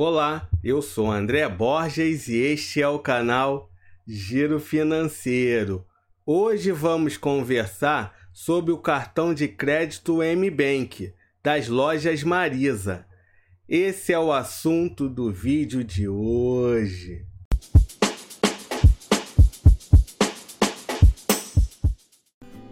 Olá, 0.00 0.48
eu 0.62 0.80
sou 0.80 1.10
André 1.10 1.48
Borges 1.48 2.28
e 2.28 2.36
este 2.36 2.80
é 2.80 2.86
o 2.86 3.00
canal 3.00 3.68
Giro 4.06 4.60
Financeiro. 4.60 5.84
Hoje 6.24 6.70
vamos 6.70 7.16
conversar 7.16 8.16
sobre 8.32 8.70
o 8.70 8.78
cartão 8.78 9.34
de 9.34 9.48
crédito 9.48 10.22
M-Bank 10.22 11.12
das 11.42 11.66
lojas 11.66 12.22
Marisa. 12.22 13.04
Esse 13.68 14.12
é 14.12 14.18
o 14.20 14.32
assunto 14.32 15.08
do 15.08 15.32
vídeo 15.32 15.82
de 15.82 16.08
hoje. 16.08 17.26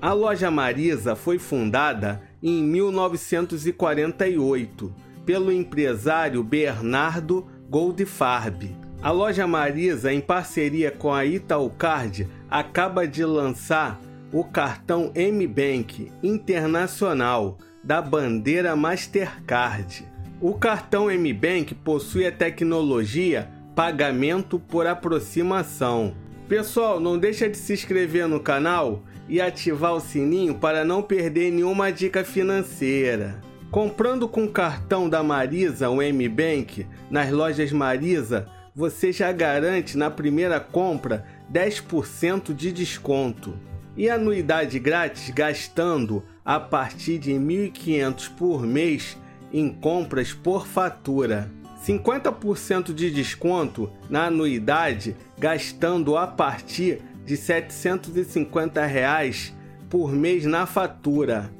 A 0.01 0.13
loja 0.13 0.49
Marisa 0.49 1.17
foi 1.17 1.41
fundada 1.41 2.23
em 2.41 2.63
1948 2.63 5.06
pelo 5.27 5.53
empresário 5.53 6.43
Bernardo 6.43 7.47
Goldfarb. 7.69 8.75
A 9.03 9.11
loja 9.11 9.47
Marisa, 9.47 10.13
em 10.13 10.21
parceria 10.21 10.91
com 10.91 11.13
a 11.13 11.27
Itaúcard, 11.27 12.29
acaba 12.49 13.07
de 13.07 13.25
lançar 13.25 14.01
o 14.33 14.45
cartão 14.45 15.11
M-Bank 15.15 16.11
Internacional 16.23 17.59
da 17.83 18.01
bandeira 18.01 18.75
Mastercard. 18.75 20.07
O 20.41 20.55
cartão 20.55 21.11
M-Bank 21.11 21.75
possui 21.75 22.27
a 22.27 22.33
tecnologia 22.33 23.51
pagamento 23.75 24.59
por 24.59 24.87
aproximação. 24.87 26.15
Pessoal, 26.49 27.01
não 27.01 27.19
deixa 27.19 27.49
de 27.49 27.57
se 27.57 27.73
inscrever 27.73 28.29
no 28.29 28.41
canal 28.41 29.03
e 29.29 29.41
ativar 29.41 29.95
o 29.95 30.01
sininho 30.01 30.55
para 30.55 30.85
não 30.85 31.03
perder 31.03 31.51
nenhuma 31.51 31.91
dica 31.91 32.25
financeira. 32.25 33.46
Comprando 33.71 34.29
com 34.29 34.45
o 34.45 34.51
cartão 34.51 35.09
da 35.09 35.23
Marisa, 35.23 35.91
o 35.91 36.01
M-Bank, 36.01 36.87
nas 37.11 37.31
lojas 37.31 37.73
Marisa, 37.73 38.49
você 38.75 39.13
já 39.13 39.33
garante 39.33 39.99
na 39.99 40.11
primeira 40.11 40.61
compra 40.61 41.27
10% 41.53 42.55
de 42.55 42.71
desconto. 42.71 43.55
E 43.97 44.09
anuidade 44.09 44.79
grátis 44.79 45.31
gastando 45.31 46.23
a 46.45 46.61
partir 46.61 47.19
de 47.19 47.33
R$ 47.33 47.39
1.500 47.39 48.31
por 48.37 48.63
mês 48.63 49.17
em 49.53 49.69
compras 49.69 50.33
por 50.33 50.67
fatura. 50.67 51.51
50% 51.85 52.95
de 52.95 53.11
desconto 53.11 53.91
na 54.09 54.27
anuidade 54.27 55.17
gastando 55.39 56.17
a 56.17 56.27
partir 56.27 57.01
de 57.25 57.37
750 57.37 58.85
reais 58.87 59.53
por 59.89 60.13
mês 60.13 60.45
na 60.45 60.67
fatura 60.67 61.51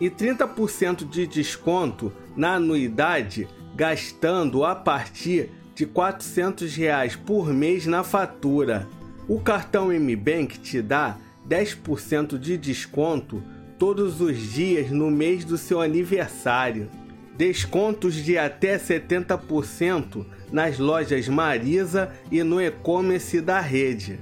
e 0.00 0.10
30% 0.10 1.08
de 1.08 1.26
desconto 1.26 2.12
na 2.36 2.54
anuidade, 2.54 3.48
gastando 3.74 4.64
a 4.64 4.74
partir 4.74 5.50
de 5.74 5.86
400 5.86 6.74
reais 6.74 7.16
por 7.16 7.52
mês 7.52 7.86
na 7.86 8.02
fatura. 8.02 8.88
O 9.28 9.40
cartão 9.40 9.88
MBank 9.92 10.58
te 10.58 10.80
dá 10.80 11.16
10% 11.48 12.38
de 12.38 12.56
desconto 12.56 13.42
todos 13.78 14.20
os 14.20 14.38
dias 14.38 14.90
no 14.90 15.10
mês 15.10 15.44
do 15.44 15.58
seu 15.58 15.80
aniversário. 15.80 16.88
Descontos 17.36 18.14
de 18.14 18.38
até 18.38 18.78
70% 18.78 20.24
nas 20.50 20.78
lojas 20.78 21.28
Marisa 21.28 22.10
e 22.30 22.42
no 22.42 22.60
e-commerce 22.60 23.40
da 23.40 23.60
rede. 23.60 24.18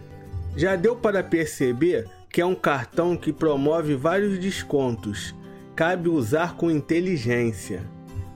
Já 0.56 0.75
deu 0.75 0.97
para 0.97 1.22
perceber 1.22 2.08
que 2.28 2.41
é 2.41 2.47
um 2.47 2.55
cartão 2.55 3.17
que 3.17 3.33
promove 3.33 3.95
vários 3.95 4.39
descontos 4.41 5.34
cabe 5.75 6.08
usar 6.08 6.56
com 6.56 6.70
inteligência. 6.70 7.83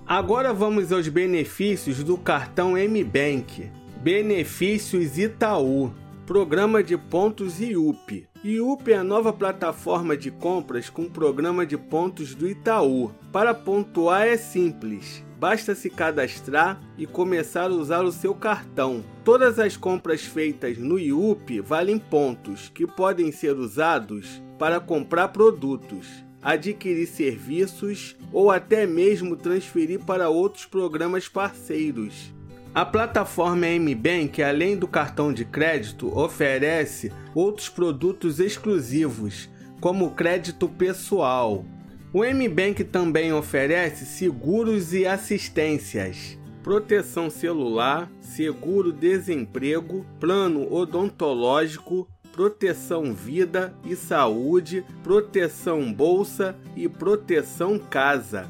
Agora 0.06 0.53
vamos 0.53 0.92
aos 0.92 1.06
benefícios 1.08 2.03
do 2.03 2.17
cartão 2.17 2.77
M-Bank. 2.77 3.70
Benefícios 4.03 5.19
Itaú. 5.19 5.92
Programa 6.27 6.83
de 6.83 6.97
pontos 6.97 7.61
IUP. 7.61 8.27
IUP 8.44 8.92
é 8.92 8.97
a 8.97 9.05
nova 9.05 9.33
plataforma 9.33 10.16
de 10.16 10.31
compras 10.31 10.91
com 10.91 11.09
programa 11.09 11.65
de 11.65 11.77
pontos 11.77 12.34
do 12.34 12.48
Itaú. 12.48 13.10
Para 13.32 13.54
pontuar 13.54 14.27
é 14.27 14.37
simples. 14.37 15.25
Basta 15.38 15.75
se 15.75 15.88
cadastrar 15.88 16.81
e 16.98 17.06
começar 17.06 17.71
a 17.71 17.75
usar 17.75 18.03
o 18.03 18.10
seu 18.10 18.34
cartão. 18.34 19.04
Todas 19.25 19.59
as 19.59 19.77
compras 19.77 20.22
feitas 20.22 20.77
no 20.77 20.98
IUP 20.98 21.60
valem 21.60 21.98
pontos 21.98 22.71
que 22.75 22.87
podem 22.87 23.31
ser 23.31 23.56
usados 23.56 24.43
para 24.59 24.81
comprar 24.81 25.28
produtos 25.28 26.28
adquirir 26.43 27.06
serviços 27.06 28.16
ou 28.32 28.50
até 28.50 28.87
mesmo 28.87 29.37
transferir 29.37 30.00
para 30.00 30.28
outros 30.28 30.65
programas 30.65 31.28
parceiros. 31.28 32.32
A 32.75 32.84
plataforma 32.84 33.66
M-Bank, 33.66 34.43
além 34.43 34.77
do 34.77 34.87
cartão 34.87 35.32
de 35.32 35.44
crédito, 35.44 36.16
oferece 36.16 37.10
outros 37.34 37.69
produtos 37.69 38.38
exclusivos, 38.38 39.48
como 39.81 40.10
crédito 40.10 40.69
pessoal. 40.69 41.65
O 42.12 42.25
M-Bank 42.25 42.84
também 42.84 43.32
oferece 43.32 44.04
seguros 44.06 44.93
e 44.93 45.06
assistências, 45.06 46.38
proteção 46.62 47.31
celular, 47.31 48.10
seguro 48.21 48.93
desemprego, 48.93 50.06
plano 50.21 50.72
odontológico, 50.72 52.09
proteção 52.38 53.12
vida 53.12 53.75
e 53.84 53.97
saúde, 53.97 54.84
proteção 55.03 55.93
bolsa 55.93 56.54
e 56.76 56.88
proteção 56.88 57.81
casa. 57.81 58.47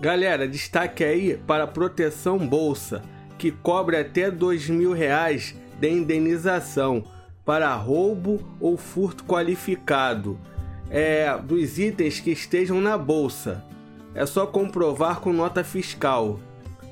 Galera, 0.00 0.46
destaque 0.46 1.02
aí 1.02 1.36
para 1.44 1.66
proteção 1.66 2.38
bolsa, 2.38 3.02
que 3.36 3.50
cobre 3.50 3.96
até 3.96 4.30
mil 4.30 4.92
reais 4.92 5.56
de 5.80 5.90
indenização 5.90 7.02
para 7.44 7.74
roubo 7.74 8.38
ou 8.60 8.76
furto 8.76 9.24
qualificado 9.24 10.38
é, 10.88 11.36
dos 11.36 11.80
itens 11.80 12.20
que 12.20 12.30
estejam 12.30 12.80
na 12.80 12.96
bolsa. 12.96 13.64
É 14.14 14.24
só 14.24 14.46
comprovar 14.46 15.18
com 15.18 15.32
nota 15.32 15.64
fiscal. 15.64 16.38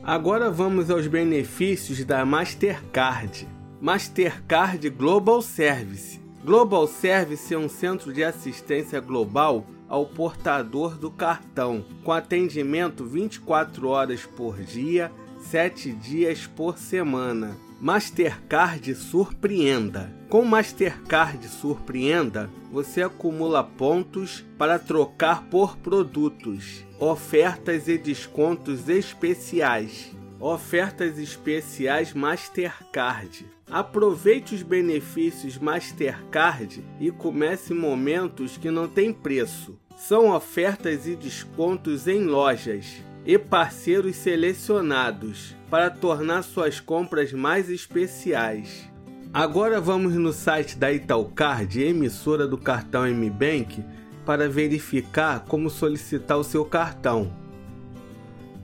Agora 0.03 0.51
vamos 0.51 0.91
aos 0.91 1.07
benefícios 1.07 2.05
da 2.05 2.25
Mastercard. 2.25 3.47
Mastercard 3.81 4.91
Global 4.91 5.41
Service 5.43 6.20
Global 6.45 6.87
Service 6.87 7.53
é 7.53 7.59
um 7.59 7.69
centro 7.69 8.13
de 8.13 8.25
assistência 8.25 8.99
global 8.99 9.67
ao 9.89 10.07
portador 10.07 10.97
do 10.97 11.11
cartão, 11.11 11.85
com 12.03 12.13
atendimento 12.13 13.05
24 13.05 13.89
horas 13.89 14.25
por 14.25 14.59
dia, 14.63 15.13
7 15.43 15.93
dias 15.93 16.47
por 16.47 16.79
semana. 16.79 17.57
Mastercard 17.79 18.95
Surpreenda. 18.95 20.15
Com 20.29 20.45
Mastercard 20.45 21.47
Surpreenda, 21.49 22.49
você 22.71 23.03
acumula 23.03 23.63
pontos 23.63 24.45
para 24.57 24.79
trocar 24.79 25.45
por 25.45 25.77
produtos, 25.77 26.85
ofertas 26.99 27.89
e 27.89 27.99
descontos 27.99 28.89
especiais 28.89 30.11
Ofertas 30.41 31.19
especiais 31.19 32.15
Mastercard. 32.15 33.45
Aproveite 33.71 34.55
os 34.55 34.63
benefícios 34.63 35.57
Mastercard 35.57 36.85
e 36.99 37.11
comece 37.13 37.73
momentos 37.73 38.57
que 38.57 38.69
não 38.69 38.89
têm 38.89 39.13
preço. 39.13 39.79
São 39.97 40.31
ofertas 40.31 41.07
e 41.07 41.15
descontos 41.15 42.09
em 42.09 42.25
lojas 42.25 42.97
e 43.25 43.39
parceiros 43.39 44.17
selecionados 44.17 45.55
para 45.71 45.89
tornar 45.89 46.43
suas 46.43 46.81
compras 46.81 47.33
mais 47.33 47.71
especiais. 47.71 48.91
Agora 49.33 49.81
vamos 49.81 50.15
no 50.15 50.33
site 50.33 50.77
da 50.77 50.93
Itaúcard, 50.93 51.81
emissora 51.81 52.49
do 52.49 52.59
cartão 52.59 53.07
MBank, 53.07 53.85
para 54.27 54.49
verificar 54.49 55.45
como 55.47 55.71
solicitar 55.71 56.37
o 56.37 56.43
seu 56.43 56.65
cartão. 56.65 57.33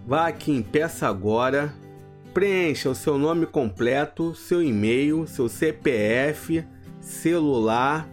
Vá 0.05 0.27
aqui 0.27 0.51
em 0.51 0.63
Peça 0.63 1.07
Agora, 1.07 1.73
preencha 2.37 2.91
o 2.91 2.95
seu 2.95 3.17
nome 3.17 3.47
completo, 3.47 4.35
seu 4.35 4.63
e-mail, 4.63 5.27
seu 5.27 5.49
CPF, 5.49 6.63
celular 7.01 8.07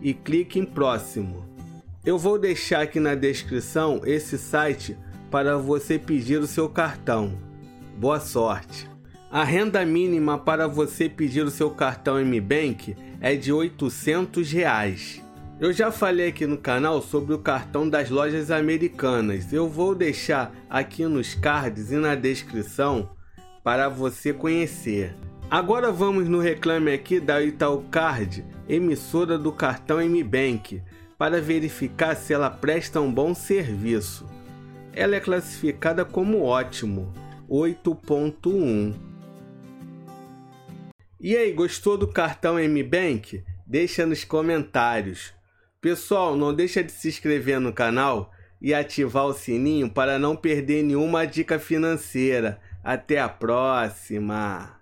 e 0.00 0.14
clique 0.14 0.58
em 0.58 0.64
Próximo. 0.64 1.44
Eu 2.02 2.18
vou 2.18 2.38
deixar 2.38 2.80
aqui 2.80 2.98
na 2.98 3.14
descrição 3.14 4.00
esse 4.06 4.38
site 4.38 4.96
para 5.30 5.58
você 5.58 5.98
pedir 5.98 6.40
o 6.40 6.46
seu 6.46 6.66
cartão. 6.66 7.38
Boa 7.98 8.20
sorte! 8.20 8.88
A 9.30 9.44
renda 9.44 9.84
mínima 9.84 10.38
para 10.38 10.66
você 10.66 11.06
pedir 11.06 11.44
o 11.44 11.50
seu 11.50 11.68
cartão 11.72 12.18
M-Bank 12.18 12.96
é 13.20 13.36
de 13.36 13.52
800 13.52 14.50
reais. 14.50 15.22
Eu 15.60 15.74
já 15.74 15.92
falei 15.92 16.28
aqui 16.28 16.46
no 16.46 16.56
canal 16.56 17.02
sobre 17.02 17.34
o 17.34 17.38
cartão 17.38 17.86
das 17.86 18.08
lojas 18.08 18.50
americanas. 18.50 19.52
Eu 19.52 19.68
vou 19.68 19.94
deixar 19.94 20.54
aqui 20.70 21.04
nos 21.04 21.34
cards 21.34 21.92
e 21.92 21.96
na 21.96 22.14
descrição 22.14 23.10
para 23.62 23.88
você 23.88 24.32
conhecer. 24.32 25.14
Agora 25.50 25.92
vamos 25.92 26.28
no 26.28 26.38
reclame 26.38 26.92
aqui 26.92 27.20
da 27.20 27.42
Itaú 27.42 27.84
Card, 27.90 28.44
emissora 28.68 29.38
do 29.38 29.52
cartão 29.52 30.00
M-Bank, 30.00 30.82
para 31.18 31.40
verificar 31.40 32.16
se 32.16 32.32
ela 32.32 32.50
presta 32.50 33.00
um 33.00 33.12
bom 33.12 33.34
serviço. 33.34 34.26
Ela 34.92 35.16
é 35.16 35.20
classificada 35.20 36.04
como 36.04 36.42
ótimo, 36.42 37.12
8.1. 37.48 38.94
E 41.20 41.36
aí, 41.36 41.52
gostou 41.52 41.96
do 41.96 42.08
cartão 42.08 42.58
MBank? 42.58 43.44
Deixa 43.64 44.04
nos 44.04 44.24
comentários. 44.24 45.32
Pessoal, 45.80 46.36
não 46.36 46.52
deixa 46.52 46.82
de 46.82 46.90
se 46.90 47.08
inscrever 47.08 47.60
no 47.60 47.72
canal 47.72 48.32
e 48.60 48.74
ativar 48.74 49.26
o 49.26 49.32
sininho 49.32 49.88
para 49.88 50.18
não 50.18 50.34
perder 50.34 50.82
nenhuma 50.82 51.24
dica 51.24 51.58
financeira. 51.58 52.60
Até 52.82 53.20
a 53.20 53.28
próxima! 53.28 54.81